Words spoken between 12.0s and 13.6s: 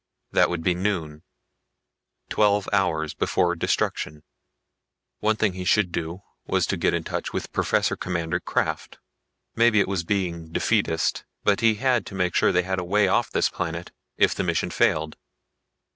to make sure that they had a way off this